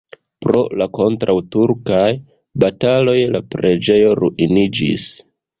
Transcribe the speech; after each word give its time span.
Pro 0.43 0.61
la 0.81 0.87
kontraŭturkaj 0.99 2.07
bataloj 2.65 3.15
la 3.37 3.45
preĝejo 3.55 4.17
ruiniĝis. 4.23 5.11